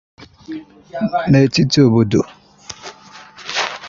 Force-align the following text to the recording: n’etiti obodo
n’etiti 1.29 1.77
obodo 1.87 2.21